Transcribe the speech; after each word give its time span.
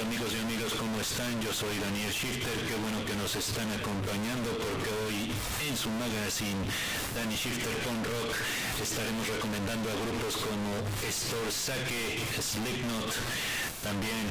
Amigos 0.00 0.32
y 0.32 0.40
amigas, 0.40 0.72
¿cómo 0.78 0.98
están? 0.98 1.42
Yo 1.42 1.52
soy 1.52 1.76
Daniel 1.78 2.10
Shifter, 2.10 2.56
qué 2.66 2.74
bueno 2.76 3.04
que 3.04 3.14
nos 3.16 3.36
están 3.36 3.70
acompañando 3.72 4.48
porque 4.56 4.88
hoy 5.04 5.30
en 5.68 5.76
su 5.76 5.90
magazine 5.90 6.56
Danny 7.14 7.36
Shifter 7.36 7.76
con 7.84 8.02
Rock 8.04 8.32
estaremos 8.80 9.28
recomendando 9.28 9.90
a 9.90 9.94
grupos 10.00 10.36
como 10.40 10.72
Store 11.06 11.52
Sake, 11.52 12.16
Slipknot, 12.40 13.12
también 13.84 14.24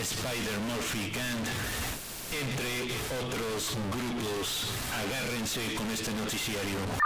Spider 0.00 0.58
Murphy 0.64 1.12
Gang, 1.12 1.44
entre 2.32 2.96
otros 3.20 3.76
grupos. 3.92 4.68
Agárrense 4.96 5.74
con 5.74 5.90
este 5.90 6.12
noticiario. 6.12 7.05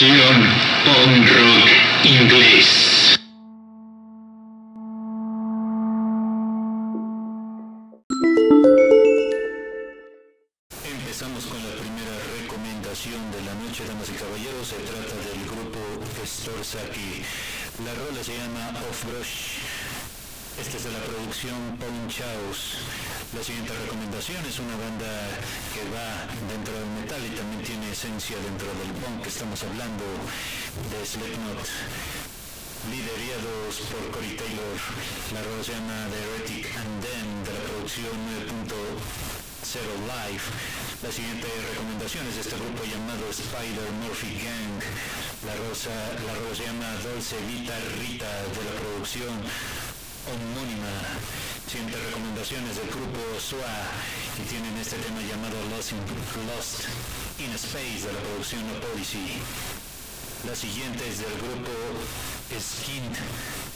Sección 0.00 0.16
Punk 0.86 1.28
Rock 1.28 1.68
Inglés. 2.04 3.18
Empezamos 10.82 11.44
con 11.44 11.58
la 11.58 11.76
primera 11.76 12.16
recomendación 12.40 13.20
de 13.30 13.42
la 13.42 13.52
noche, 13.60 13.84
damas 13.86 14.08
y 14.08 14.12
caballeros. 14.12 14.68
Se 14.68 14.76
trata 14.76 15.16
del 15.28 15.44
grupo 15.44 15.78
Storsaki. 16.24 17.22
La 17.84 17.92
rola 17.92 18.24
se 18.24 18.38
llama 18.38 18.70
Off 18.88 19.04
Brush. 19.04 19.60
Esta 20.58 20.76
es 20.76 20.84
de 20.84 20.92
la 20.92 20.98
producción 21.00 21.76
Punch 21.76 22.20
House. 22.20 22.76
La 23.36 23.42
siguiente 23.42 23.72
recomendación 23.84 24.44
es 24.44 24.58
una 24.58 24.76
banda 24.76 25.08
que 25.72 25.84
va 25.92 26.24
dentro 26.52 26.74
del 26.74 26.88
metal 27.00 27.20
y 27.20 27.36
también 27.36 27.62
tiene 27.62 27.89
esencia 28.00 28.36
dentro 28.40 28.64
del 28.80 28.96
punk. 29.04 29.26
Estamos 29.28 29.60
hablando 29.60 30.04
de 30.88 31.04
Slipknot, 31.04 31.68
liderados 32.88 33.76
por 33.92 34.00
Corey 34.16 34.40
Taylor. 34.40 34.76
La 35.36 35.44
rola 35.44 35.60
se 35.60 35.76
llama 35.76 36.08
The 36.08 36.16
Heretic 36.16 36.64
and 36.80 36.96
Them 37.04 37.28
de 37.44 37.52
la 37.52 37.60
producción 37.68 38.16
9.0 38.56 39.84
Live. 40.16 40.46
La 41.04 41.12
siguiente 41.12 41.44
recomendación 41.76 42.24
es 42.24 42.40
de 42.40 42.40
este 42.40 42.56
grupo 42.56 42.80
llamado 42.88 43.20
Spider 43.28 43.88
Murphy 44.00 44.32
Gang. 44.48 44.80
La, 45.44 45.52
rosa, 45.68 45.92
la 46.24 46.32
rola 46.40 46.56
se 46.56 46.64
llama 46.72 46.88
Dolce 47.04 47.36
Vita 47.52 47.76
Rita 48.00 48.32
de 48.48 48.64
la 48.64 48.74
producción 48.80 49.36
homónima. 50.24 50.94
Siguiente 51.68 52.00
recomendaciones 52.00 52.80
del 52.80 52.88
grupo 52.88 53.20
SWA 53.36 53.76
y 54.40 54.48
tienen 54.48 54.74
este 54.80 54.96
tema 55.04 55.20
llamado 55.20 55.54
Lost 55.68 55.92
in, 55.92 56.00
Lost 56.48 56.88
in 57.44 57.52
Space 57.54 58.04
de 58.04 58.12
la 58.12 58.20
producción 58.20 58.60
Policy. 58.80 59.40
La 60.46 60.54
siguiente 60.54 61.08
es 61.08 61.20
del 61.20 61.32
grupo 61.40 61.72
Skin 62.52 63.02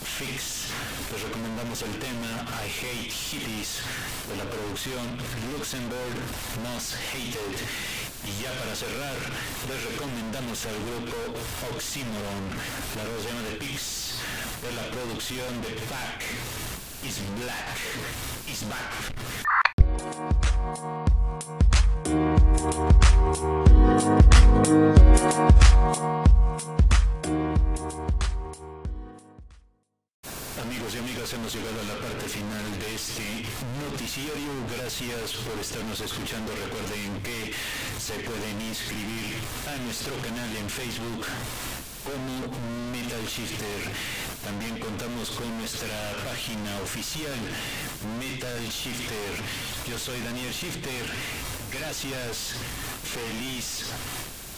Fix. 0.04 0.68
Les 1.12 1.22
recomendamos 1.22 1.80
el 1.82 1.98
tema 1.98 2.44
I 2.60 2.68
Hate 2.68 3.10
Hippies 3.10 3.80
de 4.28 4.36
la 4.36 4.44
producción 4.44 5.16
Luxembourg 5.52 6.16
Most 6.64 6.94
Hated. 7.08 7.56
Y 8.28 8.42
ya 8.42 8.52
para 8.60 8.76
cerrar, 8.76 9.16
les 9.68 9.80
recomendamos 9.92 10.66
al 10.66 10.76
grupo 10.84 11.16
Oxymoron. 11.74 12.44
La 12.96 13.04
se 13.22 13.28
llama 13.28 13.48
The 13.48 13.56
Pigs 13.56 14.20
de 14.60 14.72
la 14.72 14.84
producción 14.90 15.62
de 15.62 15.70
Pack 15.88 16.20
is 17.02 17.20
Black 17.40 17.76
is 18.46 18.60
Back. 18.68 19.04
Amigos 30.64 30.94
y 30.94 30.98
amigas, 30.98 31.30
hemos 31.34 31.54
llegado 31.54 31.78
a 31.78 31.84
la 31.84 32.00
parte 32.00 32.26
final 32.26 32.64
de 32.80 32.94
este 32.94 33.44
noticiario. 33.84 34.48
Gracias 34.74 35.36
por 35.44 35.60
estarnos 35.60 36.00
escuchando. 36.00 36.52
Recuerden 36.56 37.20
que 37.22 37.52
se 38.00 38.14
pueden 38.24 38.60
inscribir 38.62 39.36
a 39.68 39.76
nuestro 39.84 40.16
canal 40.24 40.48
en 40.56 40.68
Facebook 40.70 41.26
como 42.02 42.48
Metal 42.90 43.20
Shifter. 43.28 43.92
También 44.42 44.78
contamos 44.80 45.30
con 45.32 45.46
nuestra 45.58 46.16
página 46.24 46.80
oficial 46.82 47.38
Metal 48.18 48.60
Shifter. 48.64 49.32
Yo 49.86 49.98
soy 49.98 50.18
Daniel 50.22 50.50
Shifter. 50.50 51.04
Gracias. 51.78 52.56
Feliz 53.04 53.84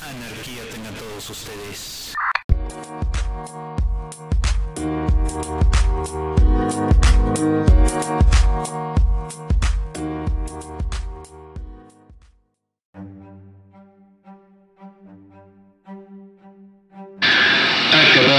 anarquía 0.07 0.71
tengan 0.71 0.95
todos 0.95 1.31
ustedes. 1.31 2.15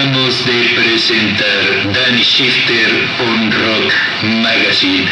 Acabamos 0.07 0.45
de 0.45 0.69
presentar 0.75 1.91
Danny 1.91 2.23
Shifter 2.23 3.09
on 3.27 3.51
Rock 3.51 3.93
Magazine, 4.41 5.05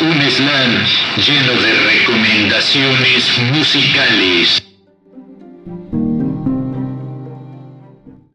un 0.00 0.30
slam 0.30 0.86
lleno 1.18 1.52
de 1.60 1.74
recomendaciones 1.90 3.38
musicales. 3.52 4.67